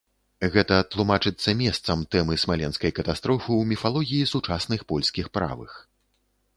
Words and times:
Гэта 0.53 0.77
тлумачыцца 0.93 1.49
месцам 1.59 1.97
тэмы 2.17 2.39
смаленскай 2.45 2.91
катастрофы 3.01 3.47
ў 3.47 3.63
міфалогіі 3.75 4.31
сучасных 4.35 4.79
польскіх 4.95 5.35
правых. 5.41 5.71